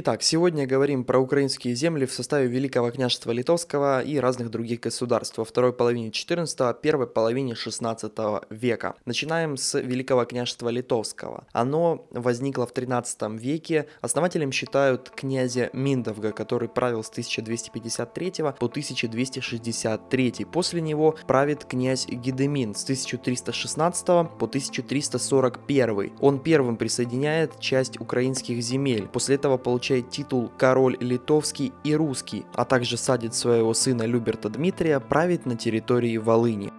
Итак, 0.00 0.22
сегодня 0.22 0.64
говорим 0.64 1.02
про 1.02 1.18
украинские 1.18 1.74
земли 1.74 2.06
в 2.06 2.12
составе 2.12 2.46
Великого 2.46 2.92
княжества 2.92 3.32
Литовского 3.32 4.00
и 4.00 4.18
разных 4.18 4.48
других 4.48 4.78
государств 4.78 5.38
во 5.38 5.44
второй 5.44 5.72
половине 5.72 6.12
14 6.12 6.80
первой 6.80 7.08
половине 7.08 7.56
16 7.56 8.12
века. 8.50 8.94
Начинаем 9.06 9.56
с 9.56 9.76
Великого 9.76 10.24
княжества 10.24 10.68
Литовского. 10.68 11.48
Оно 11.50 12.06
возникло 12.12 12.64
в 12.64 12.70
13 12.70 13.40
веке. 13.40 13.88
Основателем 14.00 14.52
считают 14.52 15.10
князя 15.10 15.68
Миндовга, 15.72 16.30
который 16.30 16.68
правил 16.68 17.02
с 17.02 17.10
1253 17.10 18.30
по 18.56 18.66
1263. 18.66 20.46
После 20.52 20.80
него 20.80 21.16
правит 21.26 21.64
князь 21.64 22.06
Гедемин 22.06 22.76
с 22.76 22.84
1316 22.84 24.06
по 24.06 24.46
1341. 24.46 26.12
Он 26.20 26.38
первым 26.38 26.76
присоединяет 26.76 27.58
часть 27.58 28.00
украинских 28.00 28.62
земель. 28.62 29.08
После 29.08 29.34
этого 29.34 29.56
получается 29.56 29.87
получает 29.88 30.10
титул 30.10 30.52
король 30.58 30.98
литовский 31.00 31.72
и 31.82 31.94
русский, 31.96 32.44
а 32.54 32.66
также 32.66 32.98
садит 32.98 33.34
своего 33.34 33.72
сына 33.72 34.02
Люберта 34.02 34.50
Дмитрия 34.50 35.00
править 35.00 35.46
на 35.46 35.56
территории 35.56 36.18
Волыни. 36.18 36.70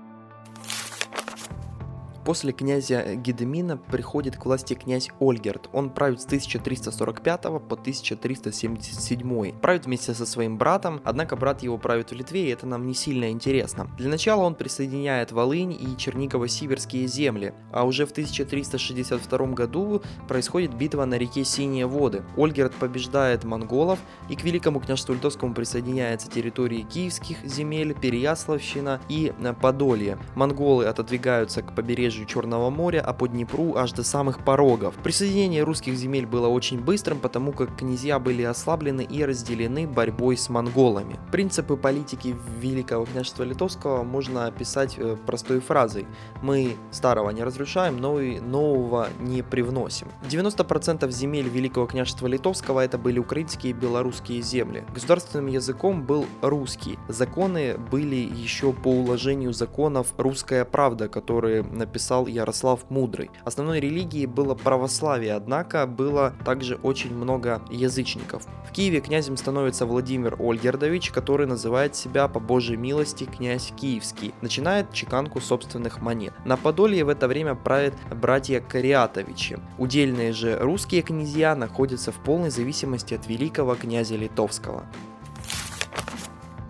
После 2.30 2.52
князя 2.54 3.16
Гедемина 3.16 3.78
приходит 3.78 4.38
к 4.38 4.46
власти 4.46 4.76
князь 4.76 5.10
Ольгерт. 5.20 5.68
Он 5.74 5.90
правит 5.90 6.22
с 6.22 6.26
1345 6.28 7.42
по 7.42 7.74
1377. 7.74 9.60
Правит 9.60 9.88
вместе 9.88 10.14
со 10.14 10.28
своим 10.28 10.60
братом, 10.60 11.02
однако 11.04 11.36
брат 11.36 11.64
его 11.64 11.80
правит 11.80 12.12
в 12.12 12.14
Литве, 12.14 12.46
и 12.46 12.50
это 12.50 12.68
нам 12.68 12.86
не 12.86 12.94
сильно 12.94 13.32
интересно. 13.32 13.90
Для 13.98 14.10
начала 14.10 14.44
он 14.44 14.54
присоединяет 14.54 15.32
Волынь 15.32 15.72
и 15.72 15.96
Чернигово-Сибирские 15.98 17.08
земли, 17.08 17.56
а 17.72 17.84
уже 17.84 18.06
в 18.06 18.12
1362 18.12 19.48
году 19.48 20.04
происходит 20.28 20.76
битва 20.76 21.06
на 21.06 21.16
реке 21.16 21.44
Синие 21.44 21.88
воды. 21.88 22.22
Ольгерт 22.38 22.76
побеждает 22.76 23.44
монголов, 23.44 23.98
и 24.30 24.36
к 24.36 24.44
Великому 24.44 24.80
княжеству 24.80 25.16
Литовскому 25.16 25.56
присоединяются 25.56 26.30
территории 26.30 26.84
киевских 26.84 27.44
земель, 27.44 27.96
Переяславщина 28.00 29.02
и 29.10 29.34
Подолье. 29.60 30.20
Монголы 30.36 30.86
отодвигаются 30.86 31.64
к 31.64 31.74
побережью 31.74 32.19
побережью 32.20 32.26
Черного 32.26 32.70
моря, 32.70 33.02
а 33.06 33.14
по 33.14 33.28
Днепру 33.28 33.76
аж 33.76 33.94
до 33.94 34.04
самых 34.04 34.44
порогов. 34.44 34.96
Присоединение 35.04 35.64
русских 35.64 35.96
земель 35.96 36.26
было 36.26 36.48
очень 36.48 36.80
быстрым, 36.80 37.20
потому 37.20 37.52
как 37.52 37.78
князья 37.78 38.20
были 38.20 38.44
ослаблены 38.44 39.04
и 39.04 39.26
разделены 39.26 39.88
борьбой 39.88 40.36
с 40.36 40.50
монголами. 40.50 41.18
Принципы 41.32 41.78
политики 41.78 42.36
Великого 42.62 43.06
княжества 43.06 43.44
Литовского 43.46 44.04
можно 44.04 44.48
описать 44.48 44.96
э, 44.98 45.16
простой 45.26 45.60
фразой. 45.60 46.06
Мы 46.42 46.76
старого 46.92 47.32
не 47.32 47.44
разрушаем, 47.44 47.98
но 47.98 48.20
и 48.20 48.40
нового 48.40 49.08
не 49.20 49.42
привносим. 49.42 50.08
90% 50.30 51.12
земель 51.12 51.50
Великого 51.50 51.86
княжества 51.88 52.28
Литовского 52.28 52.80
это 52.80 52.98
были 52.98 53.20
украинские 53.20 53.72
и 53.72 53.74
белорусские 53.74 54.42
земли. 54.42 54.84
Государственным 54.94 55.48
языком 55.48 56.04
был 56.04 56.26
русский. 56.42 56.98
Законы 57.08 57.78
были 57.92 58.16
еще 58.16 58.74
по 58.74 58.90
уложению 58.90 59.54
законов 59.54 60.14
«Русская 60.18 60.66
правда», 60.66 61.08
которые 61.08 61.64
написал 61.64 62.09
писал 62.10 62.26
Ярослав 62.26 62.90
Мудрый. 62.90 63.30
Основной 63.46 63.80
религией 63.80 64.26
было 64.26 64.56
православие, 64.56 65.36
однако 65.36 65.86
было 65.86 66.34
также 66.44 66.78
очень 66.78 67.14
много 67.14 67.62
язычников. 67.70 68.48
В 68.68 68.72
Киеве 68.72 69.00
князем 69.00 69.38
становится 69.38 69.86
Владимир 69.86 70.36
Ольгердович, 70.40 71.12
который 71.12 71.46
называет 71.46 71.96
себя 71.96 72.28
по 72.28 72.40
божьей 72.40 72.78
милости 72.78 73.26
князь 73.26 73.72
Киевский. 73.80 74.34
Начинает 74.42 74.92
чеканку 74.92 75.40
собственных 75.40 76.02
монет. 76.02 76.34
На 76.46 76.58
Подолье 76.58 77.06
в 77.06 77.10
это 77.10 77.28
время 77.28 77.54
правят 77.54 77.94
братья 78.10 78.60
Кариатовичи. 78.60 79.60
Удельные 79.78 80.34
же 80.34 80.58
русские 80.58 81.04
князья 81.04 81.56
находятся 81.56 82.12
в 82.12 82.16
полной 82.16 82.50
зависимости 82.50 83.14
от 83.14 83.28
великого 83.28 83.76
князя 83.76 84.16
Литовского. 84.16 84.84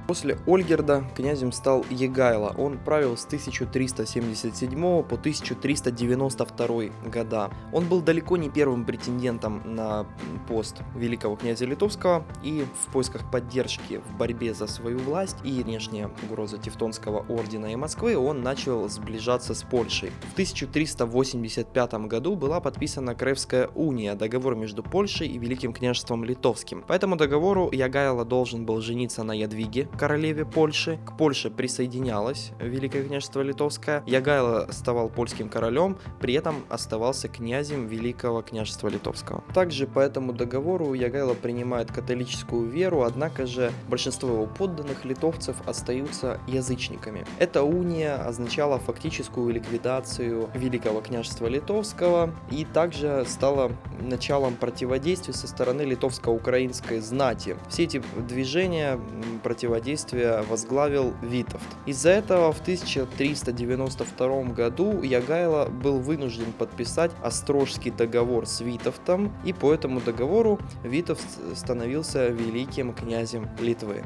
После 0.09 0.39
Ольгерда 0.47 1.03
князем 1.15 1.51
стал 1.51 1.85
Егайло. 1.91 2.55
Он 2.57 2.79
правил 2.79 3.15
с 3.15 3.25
1377 3.25 5.03
по 5.03 5.15
1392 5.15 6.67
года. 7.11 7.51
Он 7.71 7.85
был 7.85 8.01
далеко 8.01 8.35
не 8.35 8.49
первым 8.49 8.85
претендентом 8.85 9.61
на 9.75 10.07
пост 10.47 10.77
великого 10.95 11.35
князя 11.35 11.65
Литовского 11.65 12.25
и 12.41 12.65
в 12.81 12.91
поисках 12.91 13.29
поддержки 13.29 14.01
в 14.03 14.17
борьбе 14.17 14.55
за 14.55 14.65
свою 14.65 14.97
власть 14.97 15.37
и 15.43 15.61
внешняя 15.61 16.09
угроза 16.23 16.57
Тевтонского 16.57 17.19
ордена 17.29 17.67
и 17.67 17.75
Москвы 17.75 18.17
он 18.17 18.41
начал 18.41 18.89
сближаться 18.89 19.53
с 19.53 19.61
Польшей. 19.61 20.09
В 20.31 20.33
1385 20.33 21.93
году 22.07 22.35
была 22.35 22.59
подписана 22.59 23.13
Кревская 23.13 23.67
уния, 23.75 24.15
договор 24.15 24.55
между 24.55 24.81
Польшей 24.81 25.27
и 25.27 25.37
Великим 25.37 25.71
княжеством 25.71 26.23
Литовским. 26.23 26.81
По 26.81 26.93
этому 26.93 27.15
договору 27.15 27.69
Ягайло 27.71 28.25
должен 28.25 28.65
был 28.65 28.81
жениться 28.81 29.21
на 29.21 29.33
Ядвиге, 29.33 29.87
королеве 29.99 30.45
Польши. 30.45 30.97
К 31.05 31.17
Польше 31.17 31.49
присоединялось 31.49 32.53
Великое 32.59 33.03
княжество 33.03 33.41
Литовское. 33.41 34.01
Ягайло 34.05 34.65
ставал 34.71 35.09
польским 35.09 35.49
королем, 35.49 35.97
при 36.21 36.35
этом 36.35 36.63
оставался 36.69 37.27
князем 37.27 37.87
Великого 37.87 38.41
княжества 38.41 38.87
Литовского. 38.87 39.43
Также 39.53 39.87
по 39.87 39.99
этому 39.99 40.31
договору 40.31 40.93
Ягайло 40.93 41.33
принимает 41.33 41.91
католическую 41.91 42.69
веру, 42.69 43.01
однако 43.03 43.45
же 43.45 43.73
большинство 43.89 44.29
его 44.29 44.45
подданных 44.45 45.03
литовцев 45.03 45.57
остаются 45.65 46.39
язычниками. 46.47 47.25
Эта 47.37 47.63
уния 47.63 48.25
означала 48.25 48.79
фактическую 48.79 49.53
ликвидацию 49.53 50.49
Великого 50.53 51.01
княжества 51.01 51.47
Литовского 51.47 52.33
и 52.51 52.63
также 52.63 53.25
стала 53.27 53.73
началом 53.99 54.55
противодействия 54.55 55.33
со 55.33 55.47
стороны 55.47 55.81
литовско-украинской 55.81 56.99
знати. 57.01 57.57
Все 57.67 57.83
эти 57.83 58.01
движения 58.29 58.97
противодействия 59.43 59.88
действия 59.89 60.43
возглавил 60.47 61.15
Витовт. 61.23 61.65
Из-за 61.87 62.11
этого 62.11 62.51
в 62.51 62.61
1392 62.61 64.43
году 64.53 65.01
Ягайло 65.01 65.65
был 65.65 65.99
вынужден 65.99 66.51
подписать 66.51 67.11
Острожский 67.23 67.89
договор 67.89 68.45
с 68.45 68.61
Витовтом, 68.61 69.33
и 69.45 69.51
по 69.51 69.73
этому 69.73 69.99
договору 69.99 70.59
Витовт 70.83 71.25
становился 71.55 72.27
великим 72.27 72.93
князем 72.93 73.49
Литвы. 73.59 74.03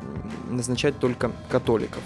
назначать 0.49 0.97
только 0.97 1.31
католиков 1.47 2.01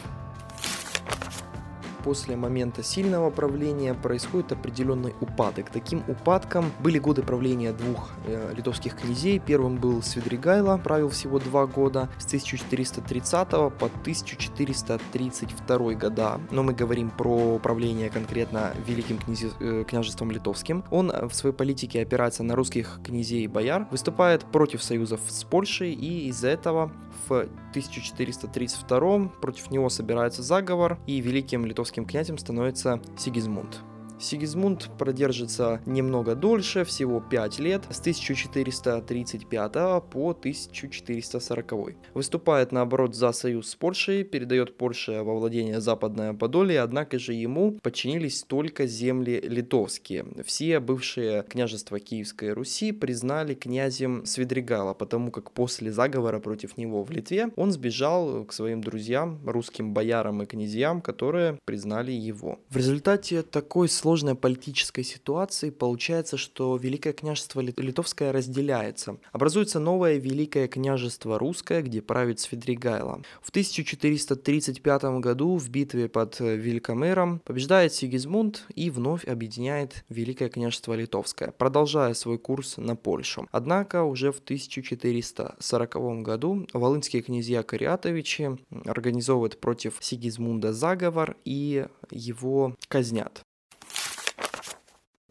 после 2.03 2.35
момента 2.35 2.83
сильного 2.83 3.29
правления 3.29 3.93
происходит 3.93 4.51
определенный 4.51 5.13
упадок. 5.21 5.69
Таким 5.71 6.03
упадком 6.07 6.71
были 6.79 6.99
годы 6.99 7.23
правления 7.23 7.71
двух 7.71 8.09
э, 8.27 8.53
литовских 8.55 8.97
князей. 8.97 9.39
Первым 9.39 9.77
был 9.77 10.03
Свидригайло, 10.03 10.77
правил 10.77 11.09
всего 11.09 11.39
два 11.39 11.65
года, 11.65 12.09
с 12.19 12.25
1430 12.25 13.49
по 13.49 13.67
1432 13.67 15.93
года. 15.93 16.41
Но 16.51 16.63
мы 16.63 16.73
говорим 16.73 17.09
про 17.09 17.59
правление 17.59 18.09
конкретно 18.09 18.73
Великим 18.85 19.17
князе, 19.17 19.51
э, 19.59 19.85
княжеством 19.87 20.31
литовским. 20.31 20.83
Он 20.91 21.11
в 21.29 21.33
своей 21.33 21.55
политике 21.55 22.01
опирается 22.01 22.43
на 22.43 22.55
русских 22.55 22.99
князей 23.03 23.43
и 23.43 23.47
бояр, 23.47 23.87
выступает 23.91 24.43
против 24.45 24.83
союзов 24.83 25.21
с 25.27 25.43
Польшей 25.43 25.93
и 25.93 26.27
из-за 26.27 26.49
этого 26.49 26.91
в 27.27 27.31
1432 27.71 29.27
против 29.41 29.71
него 29.71 29.89
собирается 29.89 30.43
заговор, 30.43 30.99
и 31.07 31.19
великим 31.21 31.65
литовским 31.65 32.05
князем 32.05 32.37
становится 32.37 33.01
Сигизмунд. 33.17 33.81
Сигизмунд 34.23 34.89
продержится 34.97 35.81
немного 35.85 36.33
дольше, 36.33 36.85
всего 36.85 37.19
5 37.19 37.59
лет, 37.59 37.83
с 37.89 37.99
1435 37.99 39.73
по 40.09 40.29
1440. 40.29 41.73
Выступает 42.13 42.71
наоборот 42.71 43.15
за 43.15 43.33
союз 43.33 43.69
с 43.69 43.75
Польшей, 43.75 44.23
передает 44.23 44.77
Польше 44.77 45.23
во 45.23 45.35
владение 45.35 45.81
Западное 45.81 46.33
Подолье, 46.33 46.79
однако 46.79 47.19
же 47.19 47.33
ему 47.33 47.77
подчинились 47.81 48.43
только 48.43 48.87
земли 48.87 49.41
литовские. 49.41 50.25
Все 50.45 50.79
бывшие 50.79 51.43
княжества 51.43 51.99
Киевской 51.99 52.53
Руси 52.53 52.93
признали 52.93 53.55
князем 53.55 54.25
Свидригала, 54.25 54.93
потому 54.93 55.31
как 55.31 55.51
после 55.51 55.91
заговора 55.91 56.39
против 56.39 56.77
него 56.77 57.03
в 57.03 57.11
Литве 57.11 57.49
он 57.57 57.73
сбежал 57.73 58.45
к 58.45 58.53
своим 58.53 58.81
друзьям, 58.81 59.41
русским 59.45 59.93
боярам 59.93 60.43
и 60.43 60.45
князьям, 60.45 61.01
которые 61.01 61.59
признали 61.65 62.13
его. 62.13 62.59
В 62.69 62.77
результате 62.77 63.41
такой 63.41 63.89
сложной 64.13 64.35
политической 64.35 65.01
ситуации 65.01 65.71
получается, 65.71 66.37
что 66.37 66.77
Великое 66.77 67.13
княжество 67.13 67.61
Литовское 67.61 68.31
разделяется. 68.31 69.17
Образуется 69.31 69.79
новое 69.79 70.17
Великое 70.17 70.67
княжество 70.67 71.39
Русское, 71.39 71.81
где 71.81 71.99
правит 71.99 72.39
Свидригайло. 72.39 73.23
В 73.41 73.49
1435 73.49 75.03
году 75.19 75.57
в 75.57 75.67
битве 75.67 76.09
под 76.09 76.39
Великомером 76.39 77.39
побеждает 77.39 77.91
Сигизмунд 77.91 78.67
и 78.75 78.91
вновь 78.91 79.25
объединяет 79.25 80.05
Великое 80.09 80.49
княжество 80.49 80.93
Литовское, 80.93 81.51
продолжая 81.51 82.13
свой 82.13 82.37
курс 82.37 82.77
на 82.77 82.95
Польшу. 82.95 83.47
Однако 83.51 84.03
уже 84.03 84.31
в 84.31 84.37
1440 84.37 86.21
году 86.21 86.67
волынские 86.71 87.23
князья 87.23 87.63
Кариатовичи 87.63 88.59
организовывают 88.85 89.59
против 89.59 89.97
Сигизмунда 90.01 90.71
заговор 90.71 91.35
и 91.45 91.87
его 92.11 92.75
казнят. 92.87 93.43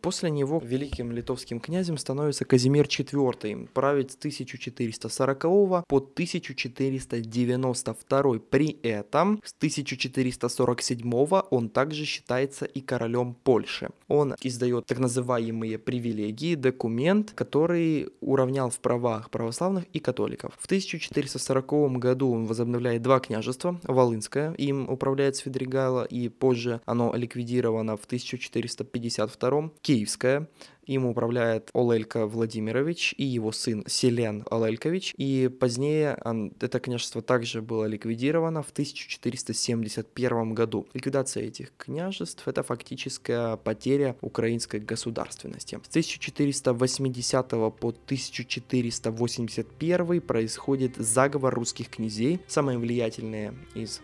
После 0.03 0.31
него 0.31 0.61
великим 0.65 1.13
литовским 1.13 1.61
князем 1.61 1.97
становится 1.97 2.45
Казимир 2.45 2.87
IV, 2.87 3.69
править 3.69 4.11
с 4.11 4.17
1440 4.17 5.87
по 5.87 5.97
1492. 5.97 8.41
При 8.51 8.79
этом 8.83 9.41
с 9.45 9.53
1447 9.53 11.43
он 11.51 11.69
также 11.69 12.05
считается 12.05 12.65
и 12.65 12.81
королем 12.81 13.37
Польши. 13.45 13.91
Он 14.09 14.35
издает 14.43 14.87
так 14.87 14.99
называемые 14.99 15.79
привилегии, 15.79 16.57
документ, 16.57 17.31
который 17.37 18.09
уравнял 18.21 18.71
в 18.71 18.81
правах 18.81 19.31
православных 19.31 19.85
и 19.93 20.01
католиков. 20.01 20.53
В 20.59 20.67
1440 20.67 21.99
году 21.99 22.33
он 22.33 22.47
возобновляет 22.47 23.03
два 23.03 23.21
княжества, 23.21 23.79
Волынское, 23.85 24.53
им 24.55 24.89
управляет 24.89 25.37
Свидригайло, 25.37 26.05
и 26.05 26.29
позже 26.29 26.81
оно 26.87 27.15
ликвидировано 27.15 27.97
в 27.97 28.05
1452 28.07 29.71
Киевская, 29.93 30.49
им 30.87 31.05
управляет 31.05 31.69
Олелька 31.75 32.27
Владимирович 32.27 33.15
и 33.19 33.25
его 33.25 33.53
сын 33.53 33.85
Селен 33.87 34.43
Олелькович. 34.51 35.15
И 35.19 35.51
позднее 35.61 36.17
это 36.61 36.81
княжество 36.81 37.21
также 37.21 37.61
было 37.61 37.85
ликвидировано 37.85 38.63
в 38.63 38.71
1471 38.71 40.55
году. 40.55 40.87
Ликвидация 40.95 41.45
этих 41.45 41.77
княжеств— 41.77 42.43
это 42.49 42.63
фактическая 42.63 43.59
потеря 43.59 44.17
украинской 44.23 44.81
государственности. 44.81 45.79
С 45.85 45.89
1480 45.89 47.51
по 47.51 47.91
1481 47.91 50.21
происходит 50.23 50.97
заговор 50.97 51.55
русских 51.55 51.91
князей. 51.91 52.41
Самые 52.49 52.79
влиятельные 52.79 53.53
из 53.75 54.01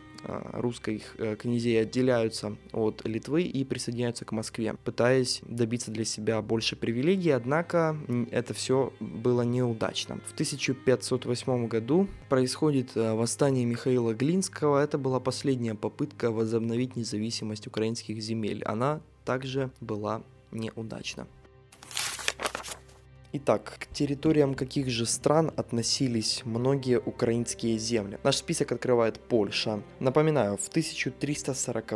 русских 0.53 1.15
э, 1.19 1.37
князей 1.37 1.81
отделяются 1.81 2.57
от 2.73 3.07
Литвы 3.07 3.43
и 3.43 3.65
присоединяются 3.65 4.25
к 4.25 4.33
Москве, 4.33 4.75
пытаясь 4.85 5.41
добиться 5.47 5.91
для 5.91 6.05
себя 6.05 6.43
больше 6.43 6.77
привилегий, 6.77 7.31
однако 7.31 7.97
это 8.31 8.55
все 8.55 8.93
было 9.01 9.43
неудачно. 9.43 10.21
В 10.27 10.33
1508 10.35 11.67
году 11.69 12.09
происходит 12.29 12.97
э, 12.97 13.15
восстание 13.15 13.65
Михаила 13.65 14.15
Глинского, 14.15 14.83
это 14.83 14.99
была 14.99 15.21
последняя 15.21 15.75
попытка 15.75 16.31
возобновить 16.31 16.97
независимость 16.97 17.67
украинских 17.67 18.21
земель, 18.21 18.63
она 18.65 19.01
также 19.25 19.71
была 19.81 20.23
неудачна. 20.51 21.27
Итак, 23.31 23.77
к 23.79 23.93
территориям 23.93 24.55
каких 24.55 24.89
же 24.89 25.05
стран 25.05 25.53
относились 25.55 26.41
многие 26.47 26.99
украинские 26.99 27.77
земли? 27.77 28.19
Наш 28.25 28.37
список 28.37 28.73
открывает 28.73 29.21
Польша. 29.21 29.83
Напоминаю, 30.01 30.57
в 30.57 30.67
1340 30.69 31.93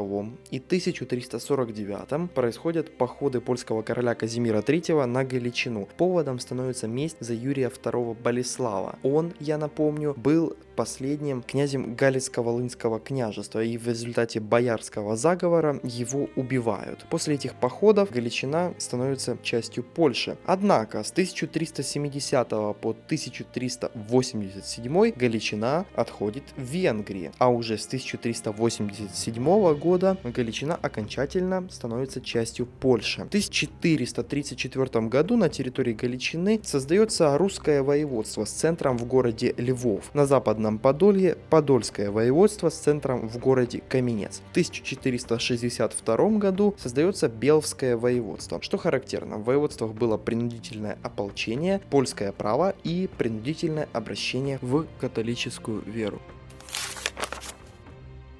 и 0.50 0.58
1349 0.58 2.30
происходят 2.32 2.98
походы 2.98 3.40
польского 3.40 3.80
короля 3.80 4.14
Казимира 4.14 4.58
III 4.58 5.06
на 5.06 5.24
Галичину. 5.24 5.88
Поводом 5.96 6.38
становится 6.38 6.86
месть 6.86 7.16
за 7.20 7.32
Юрия 7.32 7.70
II 7.70 8.14
Болеслава. 8.22 8.98
Он, 9.02 9.32
я 9.40 9.56
напомню, 9.56 10.12
был 10.18 10.54
последним 10.82 11.44
князем 11.44 11.94
Галицко-Волынского 11.94 12.98
княжества, 12.98 13.62
и 13.62 13.78
в 13.78 13.86
результате 13.86 14.40
боярского 14.40 15.14
заговора 15.14 15.78
его 15.84 16.28
убивают. 16.34 17.06
После 17.08 17.36
этих 17.36 17.54
походов 17.54 18.10
Галичина 18.10 18.74
становится 18.78 19.38
частью 19.44 19.84
Польши. 19.84 20.36
Однако 20.44 21.04
с 21.04 21.12
1370 21.12 22.48
по 22.48 22.96
1387 23.06 25.12
Галичина 25.12 25.86
отходит 25.94 26.42
в 26.56 26.62
Венгрии, 26.62 27.30
а 27.38 27.48
уже 27.48 27.78
с 27.78 27.86
1387 27.86 29.74
года 29.74 30.16
Галичина 30.24 30.74
окончательно 30.74 31.68
становится 31.70 32.20
частью 32.20 32.66
Польши. 32.66 33.20
В 33.20 33.28
1434 33.28 35.06
году 35.06 35.36
на 35.36 35.48
территории 35.48 35.92
Галичины 35.92 36.60
создается 36.64 37.38
русское 37.38 37.84
воеводство 37.84 38.44
с 38.44 38.50
центром 38.50 38.98
в 38.98 39.04
городе 39.04 39.54
Львов. 39.56 40.12
На 40.12 40.26
западном 40.26 40.71
Подолье 40.78 41.36
Подольское 41.50 42.10
воеводство 42.10 42.68
с 42.68 42.74
центром 42.74 43.28
в 43.28 43.38
городе 43.38 43.82
Каменец. 43.88 44.42
В 44.48 44.50
1462 44.52 46.16
году 46.38 46.74
создается 46.78 47.28
Беловское 47.28 47.96
воеводство. 47.96 48.60
Что 48.62 48.78
характерно, 48.78 49.38
в 49.38 49.44
воеводствах 49.44 49.92
было 49.92 50.16
принудительное 50.16 50.98
ополчение, 51.02 51.80
польское 51.90 52.32
право 52.32 52.74
и 52.84 53.08
принудительное 53.18 53.88
обращение 53.92 54.58
в 54.62 54.86
католическую 55.00 55.82
веру. 55.82 56.20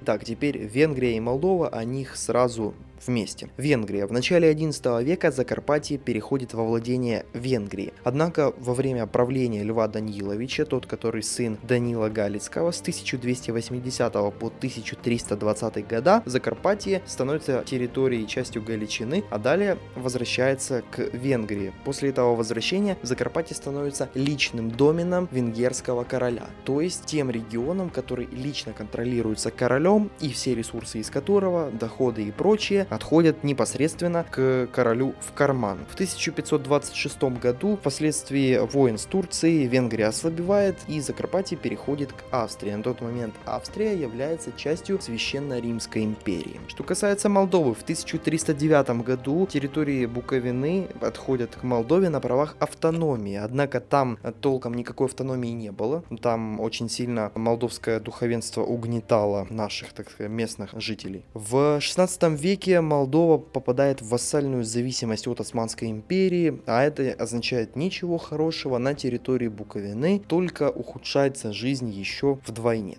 Так, 0.05 0.25
теперь 0.25 0.59
Венгрия 0.59 1.17
и 1.17 1.21
Молдова, 1.21 1.69
о 1.69 1.85
них 1.85 2.17
сразу 2.17 2.75
вместе. 3.07 3.49
Венгрия. 3.57 4.07
В 4.07 4.13
начале 4.13 4.49
11 4.49 5.05
века 5.05 5.31
Закарпатье 5.31 5.99
переходит 5.99 6.55
во 6.55 6.65
владение 6.65 7.27
Венгрии. 7.33 7.93
Однако 8.05 8.53
во 8.59 8.75
время 8.75 9.07
правления 9.07 9.63
Льва 9.63 9.89
Даниловича, 9.89 10.65
тот, 10.65 10.87
который 10.87 11.23
сын 11.23 11.59
Данила 11.63 12.09
Галицкого, 12.09 12.71
с 12.71 12.81
1280 12.81 14.13
по 14.13 14.47
1320 14.47 15.89
года 15.89 16.23
Закарпатье 16.27 17.03
становится 17.07 17.63
территорией 17.65 18.27
частью 18.27 18.63
Галичины, 18.63 19.25
а 19.31 19.39
далее 19.39 19.79
возвращается 19.97 20.83
к 20.91 20.99
Венгрии. 20.99 21.73
После 21.85 22.11
этого 22.11 22.35
возвращения 22.35 22.97
Закарпатье 23.03 23.57
становится 23.57 24.09
личным 24.15 24.71
доменом 24.71 25.29
венгерского 25.31 26.05
короля, 26.05 26.47
то 26.65 26.81
есть 26.81 27.07
тем 27.07 27.31
регионом, 27.31 27.91
который 27.91 28.29
лично 28.33 28.73
контролируется 28.73 29.51
королем 29.51 30.11
и 30.21 30.31
все 30.31 30.55
ресурсы 30.55 31.01
из 31.01 31.11
которого, 31.11 31.71
доходы 31.71 32.25
и 32.25 32.31
прочее, 32.31 32.87
отходят 32.93 33.43
непосредственно 33.43 34.25
к 34.25 34.69
королю 34.73 35.15
в 35.21 35.33
карман. 35.33 35.79
В 35.89 35.95
1526 35.95 37.23
году, 37.41 37.77
впоследствии 37.77 38.59
войн 38.59 38.99
с 38.99 39.05
Турцией, 39.05 39.67
Венгрия 39.67 40.07
ослабевает 40.07 40.77
и 40.89 41.01
Закарпатье 41.01 41.57
переходит 41.57 42.13
к 42.13 42.23
Австрии. 42.31 42.73
На 42.73 42.83
тот 42.83 43.01
момент 43.01 43.35
Австрия 43.47 43.99
является 43.99 44.53
частью 44.53 45.01
Священной 45.01 45.61
Римской 45.61 46.05
империи. 46.05 46.61
Что 46.69 46.85
касается 46.85 47.29
Молдовы, 47.29 47.75
в 47.75 47.83
1309 47.83 49.03
году 49.03 49.47
территории 49.47 50.07
Буковины 50.07 50.89
отходят 51.01 51.57
к 51.57 51.63
Молдове 51.63 52.11
на 52.11 52.21
правах 52.21 52.57
автономии, 52.59 53.37
однако 53.37 53.81
там 53.81 54.19
толком 54.41 54.75
никакой 54.75 55.07
автономии 55.07 55.49
не 55.49 55.73
было. 55.73 56.05
Там 56.21 56.61
очень 56.61 56.91
сильно 56.91 57.33
молдовское 57.35 58.01
духовенство 58.01 58.63
угнетало 58.63 59.47
наших, 59.49 59.93
так 59.93 60.11
сказать, 60.11 60.31
местных 60.31 60.71
жителей. 60.75 61.25
В 61.33 61.81
16 61.81 62.23
веке 62.41 62.82
Молдова 62.83 63.39
попадает 63.39 64.03
в 64.03 64.09
вассальную 64.09 64.65
зависимость 64.65 65.27
от 65.27 65.41
Османской 65.41 65.91
империи, 65.91 66.61
а 66.67 66.83
это 66.83 67.13
означает 67.13 67.77
ничего 67.77 68.19
хорошего 68.19 68.79
на 68.79 68.95
территории 68.95 69.49
Буковины, 69.49 70.21
только 70.21 70.71
ухудшается 70.71 71.53
жизнь 71.53 71.91
еще 71.91 72.39
вдвойне. 72.47 72.99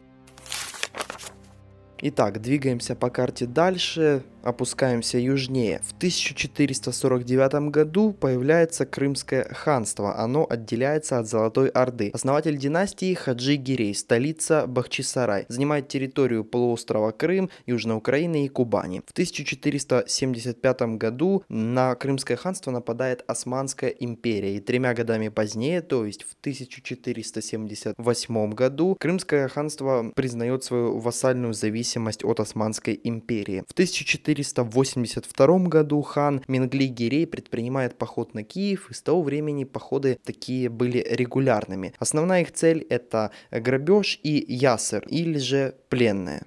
Итак, 2.00 2.42
двигаемся 2.42 2.96
по 2.96 3.10
карте 3.10 3.46
дальше 3.46 4.24
опускаемся 4.44 5.18
южнее. 5.18 5.80
В 5.84 5.94
1449 5.94 7.72
году 7.72 8.14
появляется 8.14 8.86
Крымское 8.86 9.46
ханство. 9.46 10.20
Оно 10.20 10.46
отделяется 10.48 11.20
от 11.20 11.28
Золотой 11.28 11.70
Орды. 11.70 12.12
Основатель 12.14 12.58
династии 12.58 13.14
Хаджи 13.14 13.56
Гирей, 13.56 13.96
столица 13.96 14.68
Бахчисарай. 14.68 15.46
Занимает 15.48 15.88
территорию 15.88 16.44
полуострова 16.44 17.12
Крым, 17.12 17.50
Южной 17.66 17.98
Украины 17.98 18.46
и 18.46 18.50
Кубани. 18.50 19.02
В 19.06 19.12
1475 19.12 20.82
году 20.98 21.44
на 21.50 21.96
Крымское 21.96 22.38
ханство 22.38 22.72
нападает 22.72 23.24
Османская 23.28 23.92
империя. 23.92 24.58
И 24.58 24.60
тремя 24.60 24.94
годами 24.94 25.30
позднее, 25.30 25.82
то 25.82 26.06
есть 26.06 26.24
в 26.24 26.36
1478 26.42 28.52
году, 28.52 28.98
Крымское 29.00 29.48
ханство 29.48 30.12
признает 30.16 30.64
свою 30.64 31.00
вассальную 31.00 31.54
зависимость 31.54 32.26
от 32.26 32.40
Османской 32.40 33.00
империи. 33.04 33.64
В 33.68 33.72
1400 33.72 34.33
482 34.34 35.60
году 35.68 36.02
хан 36.02 36.42
Мингли 36.48 36.86
Гирей 36.86 37.28
предпринимает 37.28 37.98
поход 37.98 38.34
на 38.34 38.44
Киев, 38.44 38.90
и 38.90 38.94
с 38.94 39.02
того 39.02 39.22
времени 39.22 39.64
походы 39.64 40.18
такие 40.24 40.70
были 40.70 41.06
регулярными. 41.10 41.94
Основная 42.00 42.42
их 42.42 42.52
цель 42.52 42.86
это 42.90 43.32
грабеж 43.52 44.20
и 44.24 44.44
ясер, 44.48 45.06
или 45.08 45.38
же 45.38 45.76
пленные. 45.90 46.44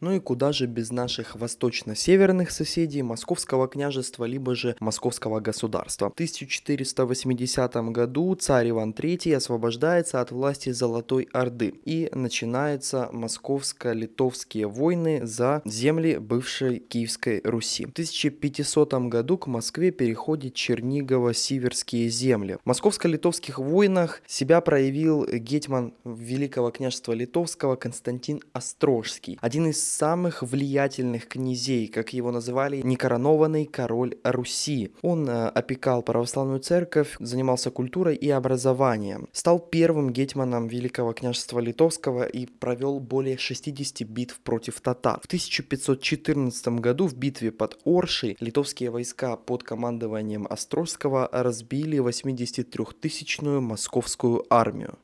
Ну 0.00 0.12
и 0.12 0.20
куда 0.20 0.52
же 0.52 0.66
без 0.66 0.90
наших 0.92 1.36
восточно-северных 1.36 2.50
соседей 2.50 3.02
Московского 3.02 3.66
княжества, 3.66 4.26
либо 4.26 4.54
же 4.54 4.76
Московского 4.78 5.40
государства. 5.40 6.10
В 6.10 6.12
1480 6.12 7.74
году 7.92 8.34
царь 8.34 8.70
Иван 8.70 8.92
III 8.92 9.36
освобождается 9.36 10.20
от 10.20 10.32
власти 10.32 10.68
Золотой 10.70 11.28
Орды 11.32 11.80
и 11.86 12.10
начинаются 12.12 13.08
московско-литовские 13.10 14.66
войны 14.66 15.26
за 15.26 15.62
земли 15.64 16.18
бывшей 16.18 16.80
Киевской 16.80 17.40
Руси. 17.42 17.86
В 17.86 17.92
1500 17.92 18.92
году 19.08 19.38
к 19.38 19.46
Москве 19.46 19.92
переходит 19.92 20.54
Чернигово-Сиверские 20.54 22.08
земли. 22.08 22.58
В 22.62 22.66
московско-литовских 22.66 23.58
войнах 23.58 24.20
себя 24.26 24.60
проявил 24.60 25.24
гетьман 25.26 25.94
Великого 26.04 26.70
княжества 26.70 27.14
Литовского 27.14 27.76
Константин 27.76 28.42
Острожский, 28.52 29.38
один 29.40 29.68
из 29.68 29.85
самых 29.86 30.42
влиятельных 30.42 31.28
князей, 31.28 31.88
как 31.88 32.12
его 32.12 32.30
называли, 32.30 32.80
некоронованный 32.82 33.66
король 33.66 34.16
Руси. 34.24 34.92
Он 35.02 35.28
э, 35.28 35.48
опекал 35.48 36.02
православную 36.02 36.60
церковь, 36.60 37.16
занимался 37.20 37.70
культурой 37.70 38.16
и 38.16 38.28
образованием. 38.30 39.28
Стал 39.32 39.58
первым 39.58 40.12
гетьманом 40.12 40.68
Великого 40.68 41.12
княжества 41.12 41.60
Литовского 41.60 42.24
и 42.24 42.46
провел 42.46 43.00
более 43.00 43.38
60 43.38 44.02
битв 44.08 44.38
против 44.40 44.80
татар. 44.80 45.20
В 45.22 45.26
1514 45.26 46.68
году 46.80 47.06
в 47.06 47.16
битве 47.16 47.52
под 47.52 47.78
Оршей 47.84 48.36
литовские 48.40 48.90
войска 48.90 49.36
под 49.36 49.62
командованием 49.62 50.46
Острожского 50.48 51.28
разбили 51.32 51.98
83-тысячную 51.98 53.60
московскую 53.60 54.44
армию. 54.50 54.98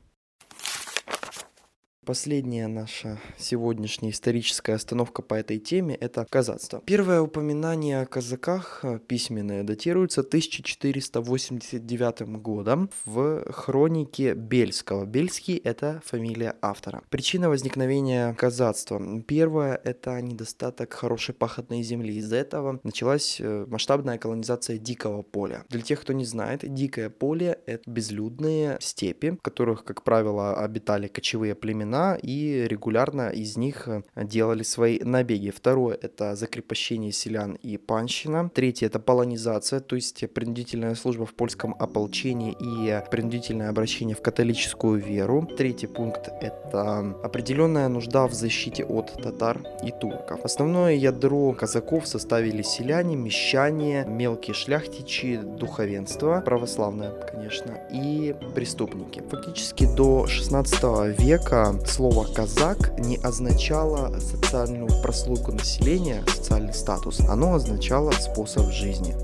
Последняя 2.05 2.67
наша 2.67 3.17
сегодняшняя 3.37 4.11
историческая 4.11 4.73
остановка 4.73 5.21
по 5.21 5.35
этой 5.35 5.57
теме– 5.57 5.95
это 6.01 6.27
казацтво. 6.29 6.81
Первое 6.85 7.21
упоминание 7.21 8.01
о 8.01 8.05
казаках 8.05 8.81
э, 8.83 8.99
письменное 8.99 9.63
датируется 9.63 10.19
1489 10.19 12.41
годом 12.41 12.89
в 13.05 13.49
хронике 13.53 14.33
Бельского. 14.33 15.05
Бельский– 15.05 15.55
это 15.63 16.01
фамилия 16.03 16.57
автора. 16.61 17.03
Причина 17.09 17.47
возникновения 17.47 18.33
казацтва. 18.33 19.21
Первое– 19.25 19.79
это 19.85 20.21
недостаток 20.21 20.93
хорошей 20.93 21.33
пахотной 21.33 21.83
земли. 21.83 22.17
Из-за 22.17 22.35
этого 22.35 22.81
началась 22.83 23.37
э, 23.39 23.65
масштабная 23.69 24.17
колонизация 24.17 24.77
дикого 24.77 25.21
поля. 25.21 25.63
Для 25.69 25.81
тех, 25.81 26.01
кто 26.01 26.11
не 26.11 26.25
знает, 26.25 26.65
дикое 26.73 27.09
поле– 27.09 27.59
это 27.65 27.89
безлюдные 27.89 28.77
степи, 28.81 29.29
в 29.29 29.41
которых, 29.41 29.85
как 29.85 30.03
правило, 30.03 30.57
обитали 30.57 31.07
кочевые 31.07 31.55
племена 31.55 31.92
племена 31.93 32.17
и 32.21 32.67
регулярно 32.67 33.29
из 33.29 33.57
них 33.57 33.87
э, 33.87 34.01
делали 34.15 34.63
свои 34.63 34.99
набеги. 34.99 35.49
Второе– 35.49 35.97
это 36.01 36.35
закрепощение 36.35 37.11
селян 37.11 37.53
и 37.53 37.77
панщина. 37.77 38.49
Третье– 38.53 38.87
это 38.87 38.99
полонизация, 38.99 39.79
то 39.79 39.95
есть 39.95 40.33
принудительная 40.33 40.95
служба 40.95 41.25
в 41.25 41.33
польском 41.33 41.75
ополчении 41.79 42.55
и 42.59 43.01
принудительное 43.11 43.69
обращение 43.69 44.15
в 44.15 44.21
католическую 44.21 45.01
веру. 45.01 45.47
Третий 45.57 45.87
пункт– 45.87 46.29
это 46.41 47.15
определенная 47.23 47.87
нужда 47.89 48.27
в 48.27 48.33
защите 48.33 48.83
от 48.83 49.13
татар 49.21 49.61
и 49.83 49.91
турков. 49.91 50.43
Основное 50.43 50.95
ядро 50.95 51.53
казаков 51.53 52.07
составили 52.07 52.61
селяне, 52.63 53.15
мещане, 53.15 54.05
мелкие 54.07 54.53
шляхтичи, 54.53 55.39
духовенство, 55.43 56.41
православное, 56.45 57.11
конечно, 57.31 57.77
и 57.91 58.35
преступники. 58.55 59.21
Фактически 59.29 59.85
до 59.95 60.27
16 60.27 61.19
века 61.19 61.73
слово 61.85 62.25
«казак» 62.33 62.97
не 62.99 63.17
означало 63.17 64.19
социальную 64.19 64.89
прослойку 65.01 65.51
населения, 65.51 66.23
социальный 66.27 66.73
статус, 66.73 67.19
оно 67.21 67.55
означало 67.55 68.11
способ 68.11 68.71
жизни. 68.71 69.15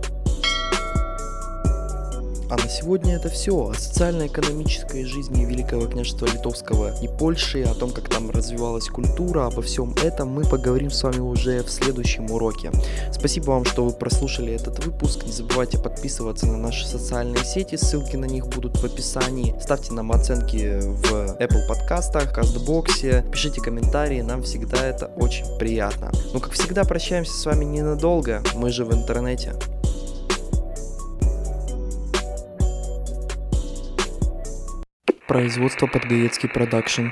А 2.49 2.57
на 2.57 2.67
сегодня 2.67 3.15
это 3.15 3.29
все. 3.29 3.55
О 3.55 3.73
социально-экономической 3.75 5.05
жизни 5.05 5.45
Великого 5.45 5.85
княжества 5.85 6.25
Литовского 6.25 6.99
и 6.99 7.07
Польши, 7.07 7.61
о 7.61 7.75
том, 7.75 7.91
как 7.91 8.09
там 8.09 8.31
развивалась 8.31 8.87
культура, 8.87 9.45
обо 9.45 9.61
всем 9.61 9.93
этом 10.03 10.29
мы 10.29 10.43
поговорим 10.43 10.89
с 10.89 11.03
вами 11.03 11.19
уже 11.19 11.61
в 11.63 11.69
следующем 11.69 12.31
уроке. 12.31 12.71
Спасибо 13.11 13.51
вам, 13.51 13.65
что 13.65 13.85
вы 13.85 13.91
прослушали 13.91 14.53
этот 14.53 14.83
выпуск. 14.83 15.25
Не 15.25 15.31
забывайте 15.31 15.77
подписываться 15.77 16.47
на 16.47 16.57
наши 16.57 16.87
социальные 16.87 17.45
сети, 17.45 17.75
ссылки 17.75 18.15
на 18.15 18.25
них 18.25 18.47
будут 18.47 18.77
в 18.77 18.83
описании. 18.83 19.55
Ставьте 19.61 19.93
нам 19.93 20.11
оценки 20.11 20.79
в 20.81 21.37
Apple 21.39 21.67
подкастах, 21.67 22.33
Кастбоксе, 22.33 23.23
пишите 23.31 23.61
комментарии, 23.61 24.21
нам 24.21 24.41
всегда 24.41 24.87
это 24.87 25.05
очень 25.17 25.45
приятно. 25.59 26.11
Ну, 26.33 26.39
как 26.39 26.53
всегда, 26.53 26.83
прощаемся 26.83 27.33
с 27.33 27.45
вами 27.45 27.65
ненадолго, 27.65 28.41
мы 28.55 28.71
же 28.71 28.85
в 28.85 28.93
интернете. 28.93 29.53
Производство 35.29 35.85
Подгаецкий 35.85 36.49
продакшн. 36.49 37.09